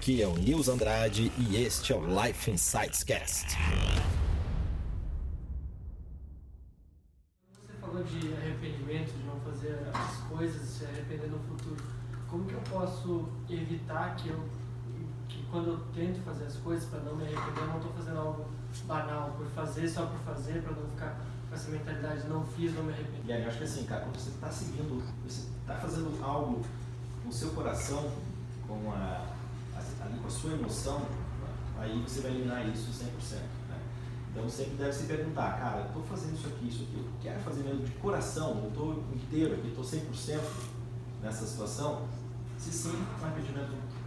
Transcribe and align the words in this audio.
Aqui 0.00 0.22
é 0.22 0.26
o 0.26 0.32
Nils 0.32 0.66
Andrade 0.66 1.30
e 1.36 1.62
este 1.62 1.92
é 1.92 1.94
o 1.94 2.00
Life 2.00 2.50
Insights 2.50 3.04
Cast. 3.04 3.54
Você 7.52 7.72
falou 7.78 8.02
de 8.04 8.32
arrependimento, 8.32 9.12
de 9.12 9.22
não 9.24 9.38
fazer 9.40 9.78
as 9.92 10.16
coisas, 10.26 10.62
se 10.62 10.86
arrepender 10.86 11.28
no 11.28 11.38
futuro. 11.40 11.76
Como 12.30 12.46
que 12.46 12.54
eu 12.54 12.62
posso 12.70 13.28
evitar 13.50 14.16
que 14.16 14.30
eu, 14.30 14.42
que 15.28 15.42
quando 15.50 15.72
eu 15.72 15.78
tento 15.92 16.24
fazer 16.24 16.46
as 16.46 16.56
coisas 16.56 16.88
para 16.88 17.00
não 17.00 17.16
me 17.16 17.24
arrepender, 17.24 17.60
eu 17.60 17.66
não 17.66 17.76
estou 17.76 17.92
fazendo 17.92 18.20
algo 18.20 18.46
banal, 18.86 19.34
por 19.36 19.46
fazer 19.48 19.86
só 19.86 20.06
por 20.06 20.18
fazer, 20.20 20.62
para 20.62 20.72
não 20.72 20.88
ficar 20.92 21.20
com 21.46 21.54
essa 21.54 21.70
mentalidade 21.70 22.26
não 22.26 22.46
fiz, 22.46 22.72
não 22.72 22.84
me 22.84 22.94
arrependo. 22.94 23.26
E 23.26 23.32
aí, 23.34 23.42
eu 23.42 23.48
acho 23.48 23.58
que 23.58 23.64
assim, 23.64 23.84
cara, 23.84 24.00
quando 24.04 24.16
você 24.16 24.30
está 24.30 24.50
seguindo, 24.50 25.04
você 25.26 25.46
está 25.60 25.74
fazendo 25.74 26.24
algo 26.24 26.64
com 27.22 27.28
o 27.28 27.32
seu 27.32 27.50
coração, 27.50 28.10
a, 28.10 28.66
com 28.66 28.92
a 28.92 29.39
sua 30.40 30.52
emoção, 30.52 31.02
aí 31.78 32.02
você 32.06 32.20
vai 32.20 32.30
eliminar 32.30 32.66
isso 32.68 32.90
100%. 32.90 33.36
Né? 33.68 33.78
Então 34.30 34.48
sempre 34.48 34.76
deve 34.76 34.92
se 34.92 35.04
perguntar, 35.04 35.58
cara, 35.58 35.80
eu 35.80 35.86
estou 35.86 36.02
fazendo 36.04 36.34
isso 36.34 36.46
aqui, 36.46 36.68
isso 36.68 36.82
aqui, 36.84 36.96
eu 36.96 37.04
quero 37.20 37.40
fazer 37.40 37.62
mesmo 37.62 37.84
de 37.84 37.92
coração, 37.92 38.58
eu 38.62 38.68
estou 38.68 39.04
inteiro 39.14 39.54
aqui, 39.54 39.68
estou 39.68 39.84
100% 39.84 40.40
nessa 41.22 41.46
situação, 41.46 42.08
se 42.58 42.72
sim, 42.72 43.04
o 43.20 43.24
arrependimento. 43.24 43.99